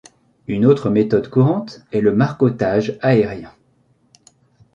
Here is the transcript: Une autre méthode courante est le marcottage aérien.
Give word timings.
Une 0.47 0.65
autre 0.65 0.89
méthode 0.89 1.29
courante 1.29 1.81
est 1.91 2.01
le 2.01 2.11
marcottage 2.11 2.97
aérien. 3.03 3.53